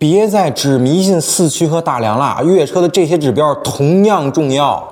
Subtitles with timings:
[0.00, 4.82] 别再只迷信四驱和大梁了，越野车的这些指标同样重要。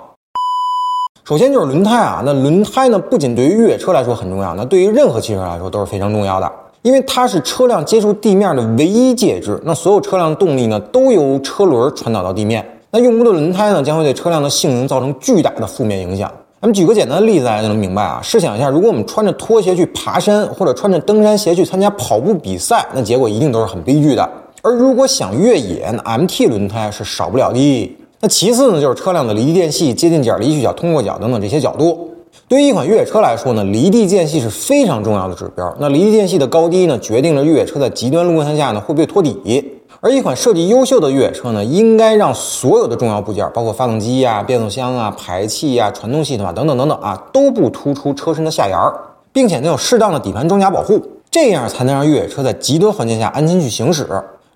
[1.25, 6.53] 首先就是轮胎啊，那轮胎呢，不仅对于越野车来说很重要，那对于任何汽车来说都是非常重要的，
[6.83, 9.59] 因为它是车辆接触地面的唯一介质。
[9.65, 12.63] 那所有车辆动力呢，都由车轮传导到地面。
[12.91, 16.31] 那用过的轮胎呢，将会对车辆的性能造成巨大的负面影响。
[16.61, 18.21] 咱们举个简单的例子，大家就能明白啊。
[18.23, 24.29] 试想一下，如果我们穿着拖鞋去爬山，或者穿着登山鞋去参加跑步比赛，那结果一定都是很悲剧的。
[24.63, 27.97] 而如果想越野，那 MT 轮胎是少不了的。
[28.21, 32.11] 那其次呢，就是车辆的离地间隙、接近角、离去角、通过角等等这些角度。
[32.49, 35.73] 对于一款越野车来说呢，离地间隙是非常重要的指标。
[35.79, 39.73] 那离地间隙的高低呢，决定了越野车在极端路况下呢会不会托底。
[40.01, 48.93] 而一款设计优秀的越野车呢，应该让所有的重要部件，包括发动机呀、变速箱啊、排气呀、传动系统啊等等等等啊，都不突出车身的下沿儿，
[49.33, 54.07] 并且能有适当的底盘装甲保护，这样才能让越野车在极端环境下安全去行驶。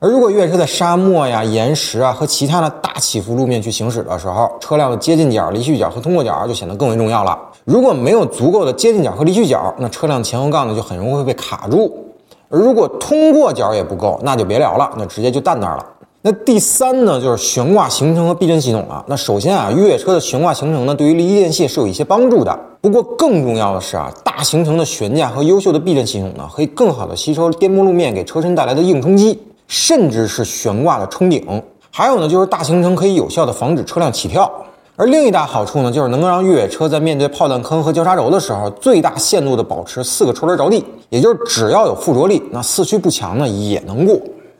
[0.02, 7.38] 而如果越野车在沙漠呀、岩石啊和其他的大起伏路面去行驶的时候，车辆的接近角、离去角和通过角就显得更为重要了。
[7.64, 11.96] 如果没有足够的接近角和离去角，那车辆前后杠呢就很容易会被卡住。
[12.48, 15.86] 而如果通过角也不够，那就别聊了，那直接就淡那儿了。
[16.22, 19.04] 那第三呢，就是悬挂行程和避震系统了。
[19.06, 22.58] 那首先啊，越野车的悬挂行程呢，对于离地间隙是有一些帮助的。
[22.80, 29.38] 不过更重要的是啊，大行程的悬架和优秀的避震系统呢，可以更好的吸收颠簸路面给车身带来的硬冲击。
[29.66, 34.50] 甚至是悬挂的冲顶，还有呢，就是大行程可以有效的防止车辆起跳。
[34.94, 44.18] 而另一大好处呢，就是能够让越野车在面对炮弹坑和交叉轴的时候，最大限度的保持四个车轮着地，也就是只要有附着力，那四驱不强呢也能过。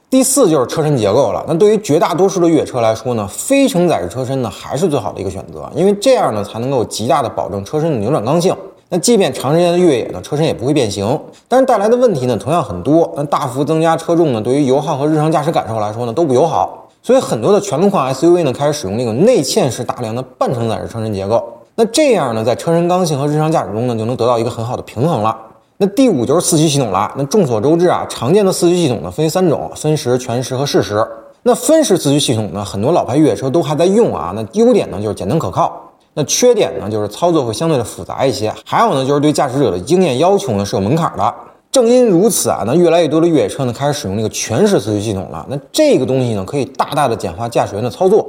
[0.08, 8.56] 第四就是车身结构了，那对于绝大多数的越野车来说呢，非承载式车身呢还是最好的一个选择，因为这样呢才能够极大的保证车身的扭转刚性。
[8.94, 13.10] 那即便长时间的越野呢，车身也不会变形，但是带来的问题呢同样很多。
[13.16, 16.90] 那大幅增加车重呢，对于油耗和日常驾驶感受来说呢都不友好。
[17.02, 21.42] 所以很多的全路况 SUV 呢开始使用那个内嵌式大梁的半承载式车身结构。
[21.74, 25.34] 那这样呢，在车身刚性和日常驾驶中呢就能得到一个很好的平衡了。
[25.78, 27.10] 那第五就是四驱系统了。
[27.16, 31.02] 那众所周知啊，常见的四驱系统呢分为三种：分时、全时和适时。
[31.44, 34.34] 那分时四驱系统呢，很多老牌越野车都还在用啊。
[34.36, 35.80] 那优点呢就是简单可靠。
[36.14, 41.34] 那缺点呢，就是操作会相对的复杂一些，还有呢，就是对驾驶者的经验要求呢是有门槛的。
[41.70, 45.46] 正因如此啊，那越来越多的越野车呢开始使用这个全时四驱系统了。
[45.48, 48.28] 那这个东西呢，可以大大的简化驾驶员的操作。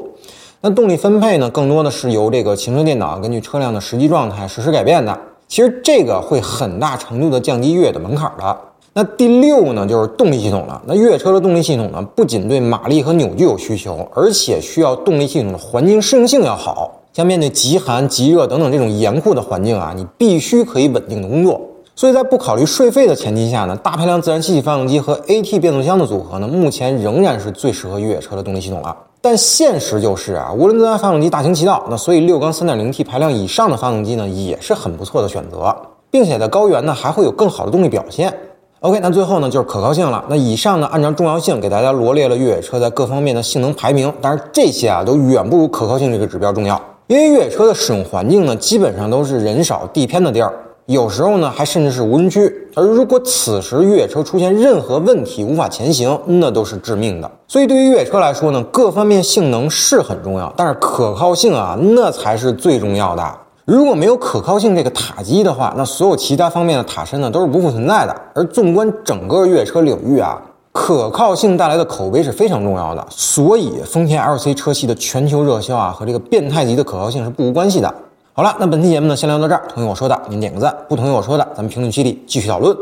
[0.61, 5.19] 那动力分配呢，更多的是由这个行车电脑根据车辆的实际状态实时改变的。
[5.49, 8.57] 其实这个会很大程度的降低越野的门槛的。
[8.93, 10.81] 那第六呢，就是动力系统了。
[10.85, 16.89] 那越野车的动力系统呢，不仅对马力和扭矩有需求，而且需要动力系统的环境适应性要好。
[17.13, 21.61] 像面对极寒、极热等等这种严酷的环境啊，你必须可以稳定的工作。
[21.95, 28.97] 所以在不考虑税费的前提下呢，大排量自然吸气发动机和 AT 变速箱的组合呢，目前仍然是最适合越野车的动力系统了。
[29.21, 35.73] 但现实就是啊，涡轮增压发动机大行其道，那所以六缸 3.0T 排量以上的发动机呢，也是很不错的选择，
[36.09, 38.33] 并且在高原呢还会有更好的动力表现。
[38.79, 40.25] OK，那最后呢就是可靠性了。
[40.27, 46.81] 那以上呢按照重要性给大家罗列了越野车在各方面的性能排名，但是这些啊都远不如可靠性这个指标重要。
[47.13, 50.51] 因为越野车的使用环境呢，基本上都是人少地偏的地儿，
[50.87, 52.51] 有时候呢还甚至是无人区。
[52.73, 57.29] 而如果此时越野车出现任何问题，无法前行，那都是致命的。
[57.47, 63.23] 所以对于越野车来说呢，各方面性能是很重要，但是可靠性啊，那才是最重要的。
[63.65, 68.21] 如果没有可靠性这个塔基的话，那所有其他方面的塔身呢都是不复存在的。
[68.33, 70.41] 而纵观整个越野车领域啊。
[70.73, 77.93] 可靠性带来的口碑是非常重要的，所以丰田 LC 车系的全球热销啊，和这个变态级的可靠性是不无关系的。
[78.33, 79.63] 好了，那本期节目呢，先聊到这儿。
[79.69, 82.75] 同意我说的，您点个赞；不同意我说的，咱们评论区里继续讨论。